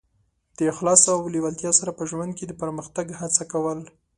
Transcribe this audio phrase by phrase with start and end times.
[0.57, 3.79] د اخلاص او لېوالتیا سره په ژوند کې د پرمختګ هڅه کول.